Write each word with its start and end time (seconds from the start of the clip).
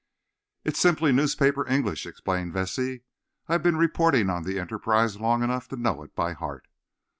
"It's 0.65 0.79
simply 0.79 1.11
newspaper 1.11 1.63
English," 1.69 2.07
explained 2.07 2.53
Vesey. 2.53 3.03
"I've 3.47 3.61
been 3.61 3.77
reporting 3.77 4.31
on 4.31 4.41
the 4.45 4.59
Enterprise 4.59 5.19
long 5.21 5.43
enough 5.43 5.67
to 5.67 5.75
know 5.75 6.01
it 6.01 6.15
by 6.15 6.33
heart. 6.33 6.67